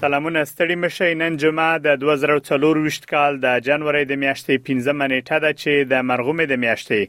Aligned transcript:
سلامونه 0.00 0.40
ستړي 0.52 0.76
مشه 0.84 1.08
نن 1.22 1.32
جمعه 1.42 1.72
د 1.86 1.88
2024 2.00 3.12
کال 3.12 3.32
د 3.44 3.46
جنوري 3.66 4.04
د 4.08 4.12
میاشتې 4.22 4.54
15 4.66 4.94
منېټه 5.02 5.36
ده 5.44 5.50
چې 5.60 5.72
د 5.92 5.94
مرغومې 6.08 6.44
د 6.48 6.54
میاشتې 6.64 7.00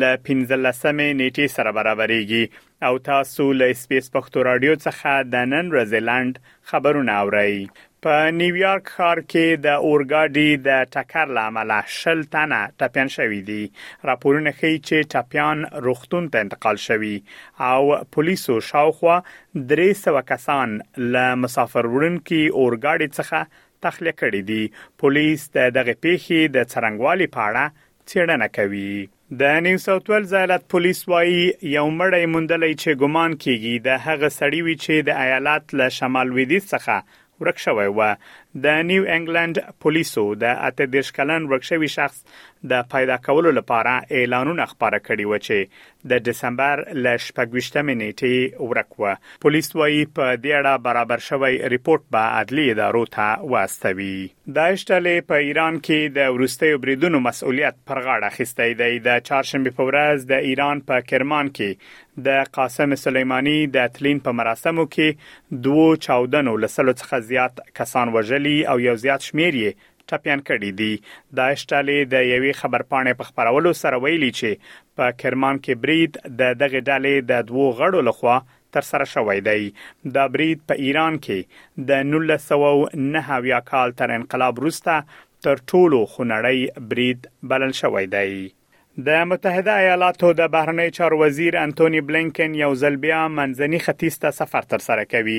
ل 0.00 0.02
15 0.28 0.64
لسمې 0.66 1.08
نیټې 1.20 1.46
سره 1.56 1.70
برابرېږي 1.78 2.44
او 2.86 2.98
تاسو 3.10 3.44
له 3.60 3.66
اسپیس 3.70 4.06
پښتو 4.16 4.42
رادیو 4.46 4.74
څخه 4.86 5.10
د 5.32 5.50
نن 5.52 5.66
رزلند 5.78 6.34
خبرونه 6.70 7.12
اورئ 7.22 7.54
په 8.06 8.14
نیویارک 8.40 8.86
ښار 8.94 9.18
کې 9.24 9.60
د 9.66 9.74
اورګاډي 9.86 10.48
د 10.68 10.92
ټکر 10.96 11.26
لامل 11.40 11.72
شل 11.98 12.22
تنه 12.36 12.60
ټپيان 12.82 13.08
شوې 13.16 13.40
دي 13.50 13.62
راپورونه 14.12 14.50
ښیي 14.60 14.76
چې 14.88 15.10
ټپيان 15.16 15.58
روغتون 15.88 16.30
ته 16.34 16.44
انتقال 16.46 16.78
شوي 16.86 17.12
او 17.70 17.80
پولیسو 18.18 18.56
شاوخوا 18.70 19.18
300 19.76 20.26
کسان 20.34 20.76
له 21.14 21.26
مسافر 21.44 21.92
وړونکو 21.94 22.40
اورګاډي 22.48 23.18
څخه 23.20 23.62
تخلیه 23.88 24.20
کړي 24.24 24.42
دي 24.52 24.62
پولیس 25.04 25.46
دغه 25.78 25.94
پیښې 25.94 26.58
د 26.58 26.68
څرنګوالي 26.74 27.28
په 27.38 27.48
اړه 27.48 27.86
څېړنه 28.10 28.48
کوي 28.58 28.92
د 29.38 29.42
نیو 29.66 29.78
ساوث 29.86 30.02
ویلز 30.10 30.32
ایالت 30.34 30.62
پولیس 30.72 31.00
وايي 31.10 31.42
یو 31.76 31.84
مړی 31.98 32.24
موندلې 32.32 32.70
چې 32.82 32.90
ګمان 33.02 33.32
کیږي 33.44 33.74
د 33.86 33.88
هغه 34.06 34.28
سړی 34.38 34.60
وی 34.64 34.74
چې 34.84 34.94
د 35.08 35.10
ایالت 35.24 35.64
له 35.78 35.86
شمال 35.96 36.26
لویدیز 36.32 36.64
څخه 36.72 36.96
ورک 37.40 37.58
شوی 37.64 37.86
و 37.92 38.00
د 38.54 38.80
نیو 38.84 39.02
انګلند 39.14 39.58
پولیسو 39.82 40.22
د 40.38 40.62
اته 40.68 40.86
دیش 40.94 41.12
کلن 41.18 41.44
ورکشوي 41.50 41.88
شخص 41.92 42.16
د 42.70 42.88
پیدا 42.94 43.16
کولو 43.26 43.50
لپاره 43.58 43.92
اعلانونه 44.20 44.64
خبره 44.70 44.98
کړي 45.04 45.26
و 45.28 45.38
چې 45.44 46.08
د 46.12 46.24
دسمبر 46.30 46.82
ل 46.96 47.12
شپږشتمې 47.26 47.94
نیټې 48.00 48.66
ورکوه 48.70 49.38
پولیس 49.46 49.70
وايي 49.76 50.02
په 50.18 50.26
دې 50.40 50.58
اړه 50.58 50.82
برابر 50.88 51.22
شوی 51.28 51.62
ریپورت 51.76 52.04
به 52.16 52.34
عدلي 52.40 52.66
ادارو 52.74 53.04
ته 53.16 53.48
واستوي 53.54 54.10
داعش 54.58 54.84
ټلې 54.88 55.28
په 55.30 55.46
ایران 55.50 55.80
کې 55.80 56.18
د 56.18 56.36
ورستیو 56.40 56.82
بریدونو 56.84 57.20
مسؤلیت 57.30 57.80
پر 57.92 58.02
غاړه 58.04 58.34
اخیستی 58.34 58.68
دی 58.82 58.90
د 59.08 59.24
چهارشنبه 59.30 59.78
په 59.80 59.90
ورځ 59.90 60.30
د 60.34 60.46
ایران 60.52 60.84
په 60.92 61.08
کرمان 61.12 61.52
کې 61.60 61.96
د 62.28 62.50
قاسم 62.58 62.94
سلیمانی 63.04 63.56
د 63.78 63.92
تلین 63.98 64.18
په 64.28 64.36
مراسمو 64.42 64.86
کې 64.98 65.60
دوه 65.68 65.96
چاودنو 66.08 66.56
لسلو 66.66 66.96
څخه 67.00 67.26
زیات 67.32 67.64
کسان 67.82 68.14
وژل 68.18 68.39
ډلې 68.42 68.58
او 68.70 68.76
یو 68.88 68.96
زیات 69.04 69.20
شمیر 69.28 69.54
یې 69.62 69.70
ټپيان 70.08 70.40
کړي 70.48 70.70
دي 70.80 70.92
داعش 71.38 71.60
ټالې 71.70 71.98
د 72.12 72.14
یوې 72.34 72.52
خبرپاڼې 72.60 73.12
په 73.18 73.24
خبرولو 73.28 73.70
سره 73.82 73.96
ویلي 74.04 74.30
چې 74.38 74.50
په 74.96 75.04
کرمان 75.20 75.56
کې 75.64 75.74
برید 75.84 76.12
د 76.40 76.42
دغه 76.62 76.78
ډلې 76.90 77.14
د 77.30 77.32
دوو 77.48 77.66
غړو 77.78 78.00
لخوا 78.08 78.36
تر 78.74 78.82
سره 78.90 79.04
شوې 79.14 79.38
دی 79.48 79.62
د 80.14 80.16
برید 80.34 80.58
په 80.68 80.74
ایران 80.86 81.14
کې 81.24 81.38
د 81.88 81.90
1909 82.20 83.62
کال 83.72 83.88
تر 84.00 84.08
انقلاب 84.18 84.52
وروسته 84.60 84.94
تر 85.44 85.56
ټولو 85.70 85.98
خنړی 86.12 86.58
برید 86.92 87.20
بلل 87.50 87.72
شوې 87.82 88.04
دی 88.16 88.30
د 89.06 89.10
متحده 89.30 89.72
ایالاتو 89.82 90.28
د 90.40 90.46
بهرنی 90.54 90.86
چار 90.96 91.12
وزیر 91.20 91.56
انټونی 91.60 92.00
بلینکن 92.08 92.54
یو 92.60 92.70
ځل 92.82 92.96
بیا 93.04 93.20
منځني 93.38 93.80
ختیځ 93.84 94.16
ته 94.24 94.34
سفر 94.38 94.66
تر 94.72 94.84
سره 94.86 95.04
کوي 95.12 95.36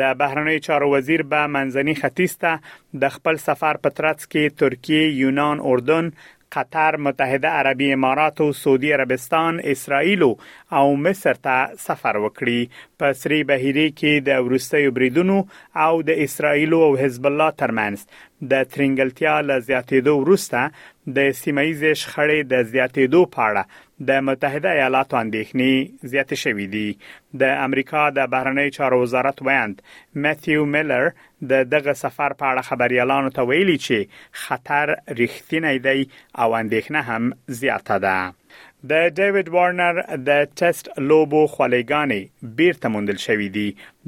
د 0.00 0.16
بهرنی 0.22 0.58
چار 0.66 0.84
وزیر 0.96 1.22
به 1.32 1.46
منځني 1.54 1.94
ختیځ 2.02 2.34
ته 2.42 3.00
د 3.04 3.14
خپل 3.14 3.40
سفر 3.46 3.80
په 3.86 3.96
ترڅ 4.00 4.26
کې 4.26 4.60
ترکیه، 4.62 5.08
یونان، 5.22 5.64
اردن، 5.72 6.12
قطر، 6.54 7.00
متحده 7.08 7.50
عربی 7.62 7.90
اماراتو، 7.96 8.48
سعودي 8.60 8.92
عربستان، 8.98 9.60
اسرائیل 9.74 10.22
او 10.28 10.86
مصر 11.08 11.42
ته 11.48 11.68
سفر 11.88 12.20
وکړي 12.24 12.82
په 13.02 13.20
سری 13.24 13.42
بهيري 13.52 13.88
کې 13.98 14.26
د 14.30 14.46
ورستي 14.46 14.88
بریدونو 15.00 15.40
او 15.86 15.92
د 16.12 16.22
اسرائیل 16.28 16.78
او 16.82 16.90
حزب 17.04 17.30
الله 17.32 17.50
ترمنځ 17.64 18.10
د 18.50 18.52
ترنګلتیا 18.72 19.34
ل 19.48 19.50
زیاتېدو 19.68 20.12
وروسته 20.18 20.60
د 21.16 21.18
سیمایي 21.40 21.72
شخړې 22.02 22.40
د 22.52 22.54
زیاتېدو 22.72 23.22
په 23.34 23.40
اړه 23.48 23.62
د 24.08 24.10
متحده 24.28 24.70
ایالاتو 24.78 25.16
اندېښنې 25.24 25.74
زیاتې 26.12 26.36
شوې 26.42 26.66
دي 26.74 26.88
د 27.40 27.42
امریکا 27.66 28.02
د 28.16 28.18
بهرنی 28.32 28.68
چارو 28.76 29.00
وزارت 29.04 29.38
ویاند 29.46 29.76
میتیو 30.22 30.62
میلر 30.72 31.06
د 31.50 31.52
دغه 31.74 31.92
سفر 32.04 32.30
په 32.40 32.44
اړه 32.52 32.62
خبريالانو 32.70 33.30
ته 33.36 33.42
ویلي 33.48 33.78
چې 33.86 33.98
خطر 34.42 34.86
رښتینی 35.20 35.76
دی 35.86 36.00
او 36.40 36.48
اندېښنه 36.62 37.00
هم 37.10 37.24
زیاته 37.60 37.96
ده 38.06 38.18
د 38.88 38.92
ډیوډ 39.16 39.48
وارنر 39.54 39.96
د 40.28 40.52
ټیسټ 40.58 40.86
لوبو 41.08 41.40
خولېګانی 41.54 42.20
بیرته 42.60 42.88
موندل 42.92 43.18
شوې 43.26 43.48
دي 43.56 43.64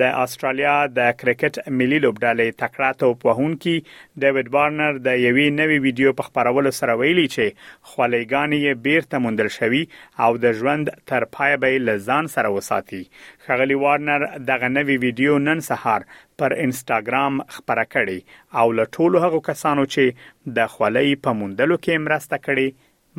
د 0.00 0.14
استرالیا 0.24 0.76
د 0.98 1.10
کرکټ 1.22 1.54
ملي 1.80 1.98
لوبډالې 2.04 2.56
تکړه 2.62 2.88
توپ 3.00 3.26
وهونکي 3.30 3.74
ډیوډ 4.22 4.46
وارنر 4.54 5.00
د 5.08 5.18
یوې 5.26 5.46
نوې 5.60 5.78
ویډیو 5.86 6.14
په 6.20 6.30
خبرولو 6.30 6.72
سره 6.80 6.96
ویلي 7.02 7.26
چې 7.34 7.60
خولېګانی 7.90 8.58
یې 8.66 8.82
بیرته 8.88 9.22
موندل 9.26 9.50
شوې 9.58 9.82
او 10.26 10.30
د 10.46 10.56
ژوند 10.62 10.92
تر 11.12 11.28
پای 11.36 11.56
به 11.66 11.84
لزان 11.90 12.32
سره 12.38 12.54
وساتي 12.56 13.02
خغلی 13.46 13.78
وارنر 13.86 14.26
دغه 14.50 14.72
نوې 14.78 14.96
ویډیو 15.06 15.38
نن 15.48 15.64
سهار 15.70 16.08
پر 16.38 16.56
انستګرام 16.66 17.38
خبره 17.56 17.84
کړې 17.94 18.60
او 18.60 18.66
له 18.80 18.88
ټولو 18.96 19.24
هغو 19.28 19.44
کسانو 19.52 19.86
چې 19.94 20.26
د 20.58 20.74
خولې 20.76 21.22
په 21.26 21.40
موندلو 21.42 21.80
کې 21.84 22.04
مرسته 22.10 22.44
کړې 22.46 22.68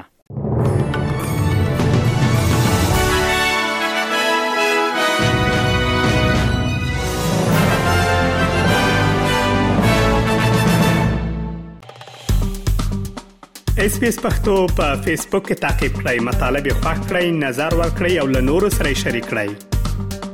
اس 13.83 13.99
پی 13.99 14.07
اس 14.07 14.19
پختو 14.25 14.53
په 14.77 14.93
فیسبوک 15.05 15.43
کې 15.47 15.59
تا 15.61 15.69
کې 15.79 16.01
پلی 16.01 16.19
مطلب 16.27 16.67
یو 16.67 16.75
فاک 16.83 17.01
کړئ 17.07 17.33
نظر 17.47 17.73
ور 17.81 17.89
کړئ 17.97 18.21
او 18.21 18.27
له 18.35 18.41
نورو 18.51 18.69
سره 18.77 18.93
شریک 19.03 19.29
کړئ 19.33 20.24